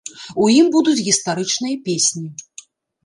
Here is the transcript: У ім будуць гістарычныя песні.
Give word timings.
У 0.45 0.45
ім 0.59 0.71
будуць 0.77 1.03
гістарычныя 1.09 1.81
песні. 1.89 2.27